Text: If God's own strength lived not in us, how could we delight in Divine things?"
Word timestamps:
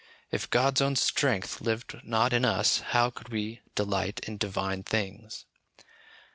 If 0.31 0.49
God's 0.49 0.81
own 0.81 0.95
strength 0.95 1.61
lived 1.61 2.03
not 2.03 2.33
in 2.33 2.43
us, 2.43 2.79
how 2.79 3.11
could 3.11 3.29
we 3.29 3.61
delight 3.75 4.19
in 4.27 4.37
Divine 4.37 4.81
things?" 4.81 5.45